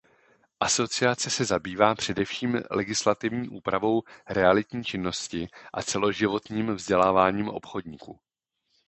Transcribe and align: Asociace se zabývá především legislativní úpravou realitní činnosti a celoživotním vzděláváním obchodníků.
Asociace 0.59 1.29
se 1.29 1.45
zabývá 1.45 1.95
především 1.95 2.61
legislativní 2.71 3.49
úpravou 3.49 4.01
realitní 4.29 4.83
činnosti 4.83 5.47
a 5.73 5.83
celoživotním 5.83 6.75
vzděláváním 6.75 7.49
obchodníků. 7.49 8.19